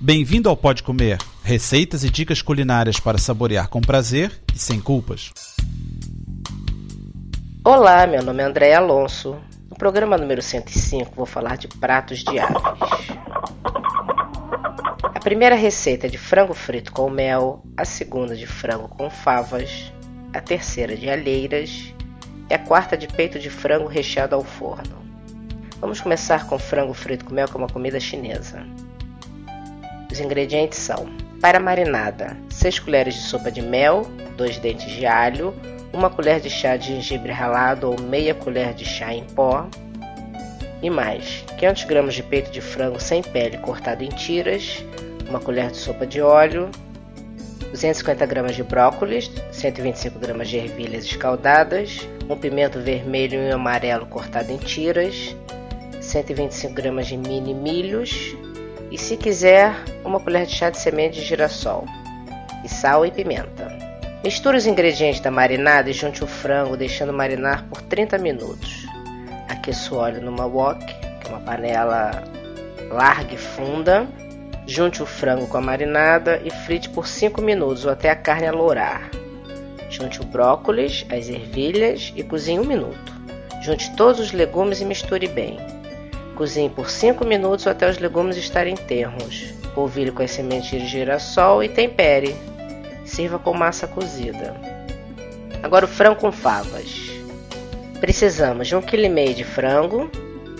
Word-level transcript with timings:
Bem-vindo 0.00 0.48
ao 0.48 0.56
Pode 0.56 0.84
Comer, 0.84 1.18
receitas 1.42 2.04
e 2.04 2.08
dicas 2.08 2.40
culinárias 2.40 3.00
para 3.00 3.18
saborear 3.18 3.68
com 3.68 3.80
prazer 3.80 4.30
e 4.54 4.56
sem 4.56 4.80
culpas. 4.80 5.32
Olá, 7.64 8.06
meu 8.06 8.22
nome 8.22 8.40
é 8.40 8.46
André 8.46 8.74
Alonso. 8.74 9.36
No 9.68 9.76
programa 9.76 10.16
número 10.16 10.40
105 10.40 11.16
vou 11.16 11.26
falar 11.26 11.56
de 11.56 11.66
pratos 11.66 12.20
de 12.20 12.38
aves. 12.38 12.62
A 15.02 15.18
primeira 15.18 15.56
receita 15.56 16.06
é 16.06 16.10
de 16.10 16.16
frango 16.16 16.54
frito 16.54 16.92
com 16.92 17.10
mel, 17.10 17.64
a 17.76 17.84
segunda 17.84 18.36
de 18.36 18.46
frango 18.46 18.86
com 18.86 19.10
favas, 19.10 19.92
a 20.32 20.40
terceira 20.40 20.96
de 20.96 21.10
alheiras 21.10 21.92
e 22.48 22.54
a 22.54 22.58
quarta 22.60 22.96
de 22.96 23.08
peito 23.08 23.40
de 23.40 23.50
frango 23.50 23.88
recheado 23.88 24.36
ao 24.36 24.44
forno. 24.44 24.96
Vamos 25.80 26.00
começar 26.00 26.46
com 26.46 26.56
frango 26.56 26.94
frito 26.94 27.24
com 27.24 27.34
mel, 27.34 27.48
que 27.48 27.54
é 27.54 27.58
uma 27.58 27.68
comida 27.68 27.98
chinesa. 27.98 28.64
Os 30.10 30.20
ingredientes 30.20 30.78
são: 30.78 31.06
para 31.40 31.60
marinada, 31.60 32.36
6 32.50 32.80
colheres 32.80 33.14
de 33.14 33.20
sopa 33.20 33.50
de 33.50 33.62
mel, 33.62 34.02
2 34.36 34.58
dentes 34.58 34.90
de 34.90 35.06
alho, 35.06 35.54
1 35.92 36.10
colher 36.10 36.40
de 36.40 36.50
chá 36.50 36.76
de 36.76 36.88
gengibre 36.88 37.32
ralado 37.32 37.90
ou 37.90 38.00
meia 38.00 38.34
colher 38.34 38.74
de 38.74 38.84
chá 38.84 39.12
em 39.12 39.24
pó. 39.24 39.68
E 40.82 40.90
mais: 40.90 41.44
500 41.58 41.84
gramas 41.84 42.14
de 42.14 42.22
peito 42.22 42.50
de 42.50 42.60
frango 42.60 43.00
sem 43.00 43.22
pele 43.22 43.58
cortado 43.58 44.02
em 44.02 44.08
tiras, 44.08 44.84
1 45.28 45.38
colher 45.40 45.70
de 45.70 45.76
sopa 45.76 46.06
de 46.06 46.20
óleo, 46.20 46.70
250 47.70 48.26
gramas 48.26 48.56
de 48.56 48.62
brócolis, 48.62 49.30
125 49.52 50.18
gramas 50.18 50.48
de 50.48 50.56
ervilhas 50.56 51.04
escaldadas, 51.04 52.08
um 52.28 52.36
pimento 52.36 52.80
vermelho 52.80 53.40
e 53.40 53.50
amarelo 53.50 54.06
cortado 54.06 54.50
em 54.50 54.56
tiras, 54.56 55.36
125 56.00 56.72
gramas 56.72 57.06
de 57.06 57.16
mini 57.16 57.52
milhos, 57.52 58.34
e 58.90 58.98
se 58.98 59.16
quiser, 59.16 59.74
uma 60.04 60.20
colher 60.20 60.46
de 60.46 60.54
chá 60.54 60.70
de 60.70 60.78
semente 60.78 61.20
de 61.20 61.26
girassol 61.26 61.84
e 62.64 62.68
sal 62.68 63.04
e 63.04 63.10
pimenta. 63.10 63.76
Misture 64.24 64.56
os 64.56 64.66
ingredientes 64.66 65.20
da 65.20 65.30
marinada 65.30 65.90
e 65.90 65.92
junte 65.92 66.24
o 66.24 66.26
frango, 66.26 66.76
deixando 66.76 67.12
marinar 67.12 67.64
por 67.68 67.80
30 67.82 68.18
minutos. 68.18 68.86
Aqueça 69.48 69.94
o 69.94 69.98
óleo 69.98 70.20
numa 70.20 70.44
wok, 70.44 70.84
que 70.84 71.26
é 71.26 71.30
uma 71.30 71.40
panela 71.40 72.24
larga 72.90 73.34
e 73.34 73.38
funda. 73.38 74.08
Junte 74.66 75.02
o 75.02 75.06
frango 75.06 75.46
com 75.46 75.56
a 75.56 75.60
marinada 75.62 76.42
e 76.44 76.50
frite 76.50 76.88
por 76.90 77.06
5 77.06 77.40
minutos 77.40 77.84
ou 77.84 77.92
até 77.92 78.10
a 78.10 78.16
carne 78.16 78.46
alourar. 78.46 79.08
Junte 79.88 80.20
o 80.20 80.24
brócolis, 80.24 81.06
as 81.10 81.28
ervilhas 81.28 82.12
e 82.16 82.22
cozinhe 82.22 82.58
um 82.58 82.64
minuto. 82.64 83.16
Junte 83.62 83.94
todos 83.96 84.20
os 84.20 84.32
legumes 84.32 84.80
e 84.80 84.84
misture 84.84 85.28
bem. 85.28 85.77
Cozinhe 86.38 86.70
por 86.70 86.88
5 86.88 87.26
minutos 87.26 87.66
até 87.66 87.90
os 87.90 87.98
legumes 87.98 88.36
estarem 88.36 88.76
termos. 88.76 89.52
Polvilhe 89.74 90.12
com 90.12 90.22
as 90.22 90.30
sementes 90.30 90.70
de 90.70 90.86
girassol 90.86 91.64
e 91.64 91.68
tempere. 91.68 92.32
Sirva 93.04 93.40
com 93.40 93.52
massa 93.52 93.88
cozida. 93.88 94.54
Agora 95.64 95.84
o 95.84 95.88
frango 95.88 96.20
com 96.20 96.30
favas. 96.30 97.10
Precisamos 98.00 98.68
de 98.68 98.76
1,5 98.76 98.84
kg 98.84 99.34
de 99.34 99.42
frango, 99.42 100.08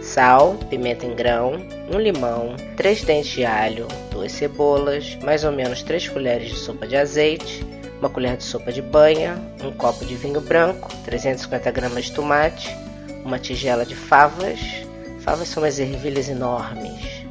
sal, 0.00 0.54
pimenta 0.70 1.04
em 1.04 1.14
grão, 1.14 1.56
um 1.92 1.98
limão, 1.98 2.56
3 2.78 3.04
dentes 3.04 3.32
de 3.32 3.44
alho, 3.44 3.86
2 4.12 4.32
cebolas, 4.32 5.18
mais 5.22 5.44
ou 5.44 5.52
menos 5.52 5.82
3 5.82 6.08
colheres 6.08 6.48
de 6.48 6.56
sopa 6.56 6.86
de 6.86 6.96
azeite, 6.96 7.62
uma 7.98 8.08
colher 8.08 8.38
de 8.38 8.44
sopa 8.44 8.72
de 8.72 8.80
banha, 8.80 9.36
um 9.62 9.70
copo 9.70 10.06
de 10.06 10.14
vinho 10.14 10.40
branco, 10.40 10.88
350 11.04 11.70
gramas 11.70 12.06
de 12.06 12.12
tomate, 12.12 12.74
uma 13.22 13.38
tigela 13.38 13.84
de 13.84 13.94
favas, 13.94 14.85
Favas 15.26 15.48
são 15.48 15.64
umas 15.64 15.80
ervilhas 15.80 16.28
enormes. 16.28 17.26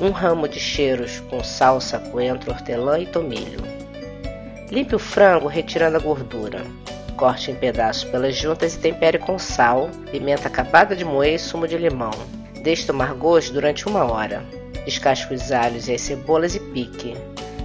Um 0.00 0.10
ramo 0.10 0.48
de 0.48 0.58
cheiros 0.58 1.20
com 1.30 1.42
salsa, 1.44 2.00
coentro, 2.00 2.50
hortelã 2.50 2.98
e 2.98 3.06
tomilho. 3.06 3.60
Limpe 4.68 4.96
o 4.96 4.98
frango 4.98 5.46
retirando 5.46 5.96
a 5.96 6.00
gordura. 6.00 6.62
Corte 7.16 7.52
em 7.52 7.54
pedaços 7.54 8.02
pelas 8.02 8.34
juntas 8.34 8.74
e 8.74 8.80
tempere 8.80 9.18
com 9.20 9.38
sal, 9.38 9.88
pimenta 10.10 10.48
acabada 10.48 10.96
de 10.96 11.04
moer 11.04 11.34
e 11.34 11.38
sumo 11.38 11.68
de 11.68 11.78
limão. 11.78 12.10
Deixe 12.60 12.88
tomar 12.88 13.14
gosto 13.14 13.52
durante 13.52 13.86
uma 13.86 14.02
hora. 14.02 14.42
Descasque 14.84 15.32
os 15.32 15.52
alhos 15.52 15.86
e 15.86 15.94
as 15.94 16.00
cebolas 16.00 16.56
e 16.56 16.58
pique. 16.58 17.16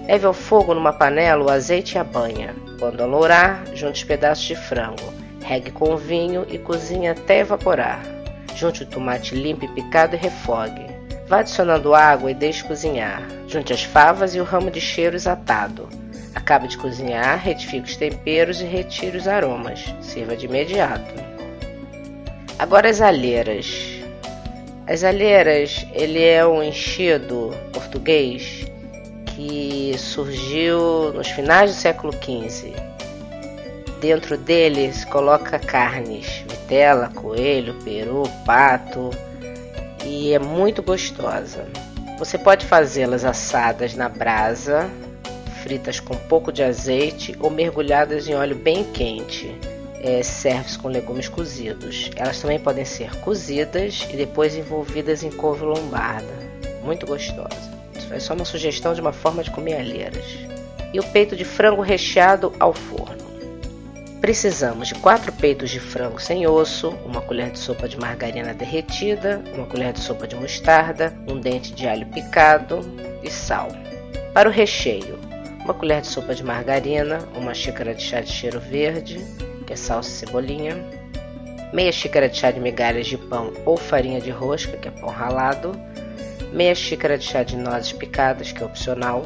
Leve 0.05 0.27
ao 0.27 0.33
fogo 0.33 0.75
numa 0.75 0.93
panela 0.93 1.43
o 1.43 1.49
azeite 1.49 1.95
e 1.95 1.97
a 1.97 2.03
banha. 2.03 2.55
Quando 2.77 3.01
alourar, 3.01 3.63
junte 3.73 4.03
os 4.03 4.07
pedaços 4.07 4.45
de 4.45 4.55
frango. 4.55 5.11
Regue 5.43 5.71
com 5.71 5.97
vinho 5.97 6.45
e 6.47 6.59
cozinhe 6.59 7.07
até 7.07 7.39
evaporar. 7.39 8.16
Junte 8.57 8.81
o 8.81 8.87
tomate 8.87 9.35
limpo 9.35 9.65
e 9.65 9.67
picado 9.67 10.15
e 10.15 10.19
refogue. 10.19 10.87
Vá 11.27 11.41
adicionando 11.41 11.93
água 11.93 12.31
e 12.31 12.33
deixe 12.33 12.63
cozinhar. 12.63 13.21
Junte 13.47 13.71
as 13.71 13.83
favas 13.83 14.33
e 14.33 14.39
o 14.39 14.43
ramo 14.43 14.71
de 14.71 14.81
cheiros 14.81 15.27
atado. 15.27 15.87
Acabe 16.33 16.67
de 16.67 16.75
cozinhar, 16.75 17.37
retifique 17.37 17.87
os 17.87 17.95
temperos 17.95 18.59
e 18.59 18.65
retire 18.65 19.15
os 19.15 19.27
aromas. 19.27 19.85
Sirva 20.01 20.35
de 20.35 20.47
imediato. 20.47 21.13
Agora 22.57 22.89
as 22.89 22.99
alheiras. 22.99 24.01
As 24.87 25.03
alheiras, 25.03 25.85
ele 25.93 26.23
é 26.23 26.43
um 26.43 26.63
enchido 26.63 27.51
português 27.71 28.65
que 29.35 29.93
surgiu 29.99 31.13
nos 31.13 31.27
finais 31.27 31.69
do 31.69 31.77
século 31.77 32.11
XV 32.11 32.73
Dentro 33.99 34.37
dele 34.37 34.93
se 34.93 35.07
coloca 35.07 35.57
carnes, 35.57 36.43
vitela, 36.67 37.09
coelho, 37.15 37.73
peru, 37.85 38.23
pato 38.45 39.09
e 40.05 40.33
é 40.33 40.39
muito 40.39 40.83
gostosa. 40.83 41.65
Você 42.19 42.37
pode 42.37 42.65
fazê-las 42.65 43.23
assadas 43.23 43.93
na 43.93 44.09
brasa, 44.09 44.89
fritas 45.63 46.01
com 46.01 46.13
um 46.13 46.27
pouco 46.27 46.51
de 46.51 46.61
azeite 46.61 47.35
ou 47.39 47.49
mergulhadas 47.49 48.27
em 48.27 48.35
óleo 48.35 48.55
bem 48.55 48.83
quente. 48.83 49.55
É, 50.01 50.21
Serve-se 50.21 50.77
com 50.77 50.89
legumes 50.89 51.29
cozidos. 51.29 52.11
Elas 52.15 52.39
também 52.39 52.59
podem 52.59 52.85
ser 52.85 53.15
cozidas 53.21 54.05
e 54.11 54.17
depois 54.17 54.55
envolvidas 54.55 55.23
em 55.23 55.31
couve 55.31 55.63
lombarda. 55.63 56.33
Muito 56.83 57.05
gostosa. 57.05 57.77
Isso 57.95 58.13
é 58.13 58.19
só 58.19 58.33
uma 58.33 58.45
sugestão 58.45 58.93
de 58.93 59.01
uma 59.01 59.13
forma 59.13 59.43
de 59.43 59.51
comer 59.51 59.75
alheiras. 59.75 60.25
E 60.93 60.99
o 60.99 61.03
peito 61.03 61.35
de 61.35 61.43
frango 61.45 61.81
recheado 61.81 62.53
ao 62.59 62.73
forno. 62.73 63.16
Precisamos 64.21 64.87
de 64.87 64.95
4 64.95 65.31
peitos 65.33 65.69
de 65.69 65.79
frango 65.79 66.19
sem 66.19 66.47
osso, 66.47 66.89
uma 67.05 67.21
colher 67.21 67.51
de 67.51 67.59
sopa 67.59 67.87
de 67.87 67.97
margarina 67.97 68.53
derretida, 68.53 69.43
uma 69.53 69.67
colher 69.67 69.93
de 69.93 69.99
sopa 69.99 70.27
de 70.27 70.35
mostarda, 70.35 71.13
um 71.27 71.39
dente 71.39 71.71
de 71.71 71.87
alho 71.87 72.07
picado 72.07 72.79
e 73.23 73.29
sal. 73.29 73.67
Para 74.33 74.49
o 74.49 74.51
recheio, 74.51 75.19
uma 75.63 75.73
colher 75.73 76.01
de 76.01 76.07
sopa 76.07 76.33
de 76.33 76.43
margarina, 76.43 77.19
uma 77.35 77.53
xícara 77.53 77.93
de 77.93 78.01
chá 78.01 78.19
de 78.19 78.31
cheiro 78.31 78.59
verde, 78.59 79.23
que 79.67 79.73
é 79.73 79.75
salsa 79.75 80.09
e 80.09 80.13
cebolinha, 80.13 80.75
meia 81.71 81.91
xícara 81.91 82.27
de 82.27 82.37
chá 82.37 82.49
de 82.49 82.59
migalhas 82.59 83.05
de 83.05 83.17
pão 83.17 83.53
ou 83.65 83.77
farinha 83.77 84.19
de 84.19 84.31
rosca, 84.31 84.77
que 84.77 84.87
é 84.87 84.91
pão 84.91 85.09
ralado, 85.09 85.79
meia 86.51 86.73
xícara 86.73 87.19
de 87.19 87.25
chá 87.25 87.43
de 87.43 87.55
nozes 87.55 87.91
picadas, 87.93 88.51
que 88.51 88.63
é 88.63 88.65
opcional, 88.65 89.23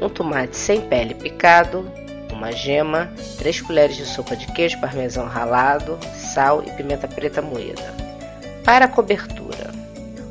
um 0.00 0.08
tomate 0.08 0.56
sem 0.56 0.80
pele 0.80 1.14
picado, 1.14 1.90
uma 2.36 2.52
gema, 2.52 3.10
3 3.38 3.62
colheres 3.62 3.96
de 3.96 4.04
sopa 4.04 4.36
de 4.36 4.46
queijo 4.46 4.78
parmesão 4.80 5.26
ralado, 5.26 5.98
sal 6.14 6.62
e 6.62 6.70
pimenta 6.70 7.08
preta 7.08 7.40
moída. 7.40 7.94
Para 8.64 8.84
a 8.84 8.88
cobertura, 8.88 9.72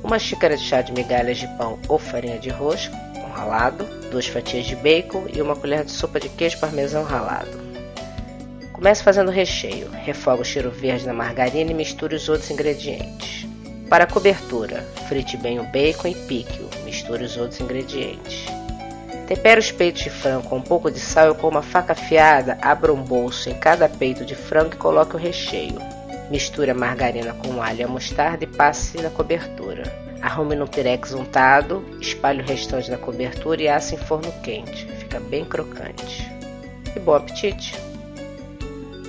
uma 0.04 0.20
xícara 0.20 0.56
de 0.56 0.64
chá 0.64 0.82
de 0.82 0.94
migalhas 0.94 1.38
de 1.38 1.48
pão 1.58 1.80
ou 1.90 1.98
farinha 1.98 2.38
de 2.38 2.50
rosca, 2.50 2.96
com 3.16 3.32
ralado, 3.32 3.86
duas 4.12 4.28
fatias 4.28 4.66
de 4.66 4.76
bacon 4.76 5.26
e 5.34 5.42
uma 5.42 5.56
colher 5.56 5.84
de 5.84 5.92
sopa 5.92 6.20
de 6.20 6.30
queijo 6.30 6.60
parmesão 6.60 7.04
ralado. 7.04 7.66
Comece 8.72 9.04
fazendo 9.04 9.30
o 9.30 9.32
recheio. 9.32 9.90
Refoga 9.90 10.42
o 10.42 10.46
cheiro 10.46 10.70
verde 10.70 11.08
na 11.08 11.14
margarina 11.14 11.72
e 11.72 11.74
misture 11.74 12.14
os 12.14 12.28
outros 12.28 12.52
ingredientes. 12.52 13.48
Para 13.90 14.04
a 14.04 14.08
cobertura, 14.08 14.84
frite 15.08 15.38
bem 15.38 15.60
o 15.60 15.64
bacon 15.64 16.10
e 16.10 16.16
pique-o. 16.16 16.84
Misture 16.84 17.24
os 17.24 17.38
outros 17.38 17.62
ingredientes. 17.62 18.55
Tempere 19.28 19.60
os 19.60 19.72
peitos 19.72 20.04
de 20.04 20.10
frango 20.10 20.48
com 20.48 20.58
um 20.58 20.62
pouco 20.62 20.92
de 20.92 21.00
sal 21.00 21.32
e 21.32 21.36
com 21.36 21.48
uma 21.48 21.64
faca 21.64 21.94
afiada, 21.94 22.58
abra 22.62 22.94
um 22.94 23.04
bolso 23.04 23.50
em 23.50 23.56
cada 23.56 23.90
peito 23.90 24.24
de 24.24 24.36
frango 24.36 24.74
e 24.74 24.78
coloque 24.78 25.16
o 25.16 25.20
recheio. 25.20 25.80
Misture 26.30 26.70
a 26.70 26.76
margarina 26.76 27.34
com 27.34 27.62
alho 27.62 27.80
e 27.80 27.84
a 27.84 27.88
mostarda 27.88 28.44
e 28.44 28.48
passe 28.48 29.02
na 29.02 29.10
cobertura. 29.10 29.84
Arrume 30.22 30.56
no 30.56 30.68
pirex 30.68 31.14
untado, 31.14 31.84
espalhe 32.00 32.42
o 32.42 32.46
restante 32.46 32.90
da 32.90 32.98
cobertura 32.98 33.62
e 33.62 33.68
asse 33.68 33.96
em 33.96 33.98
forno 33.98 34.32
quente. 34.44 34.88
Fica 35.00 35.20
bem 35.20 35.46
crocante. 35.46 36.30
E 36.96 37.00
bom 37.00 37.16
apetite! 37.16 37.76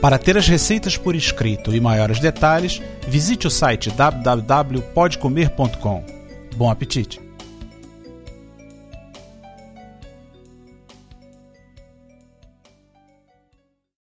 Para 0.01 0.19
ter 0.19 0.37
as 0.37 0.47
receitas 0.47 0.97
por 0.97 1.15
escrito 1.15 1.75
e 1.75 1.81
maiores 1.81 2.21
detalhes, 2.21 2.83
visite 3.07 3.47
o 3.47 3.51
site 3.51 3.91
www.podcomer.com. 3.91 6.05
Bom 6.55 6.71
apetite! 6.71 7.26